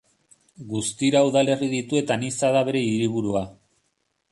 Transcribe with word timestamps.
Guztira 0.71 1.21
udalerri 1.27 1.69
ditu 1.75 2.01
eta 2.01 2.19
Niza 2.23 2.51
da 2.57 2.65
bere 2.73 2.85
hiriburua. 2.89 3.47